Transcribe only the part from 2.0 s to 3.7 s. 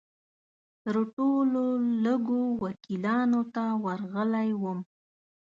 لږو وکیلانو ته